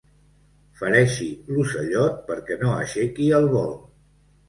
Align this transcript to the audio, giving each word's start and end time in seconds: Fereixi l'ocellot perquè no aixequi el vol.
Fereixi 0.79 1.27
l'ocellot 1.53 2.19
perquè 2.33 2.61
no 2.65 2.75
aixequi 2.81 3.33
el 3.43 3.51
vol. 3.57 3.75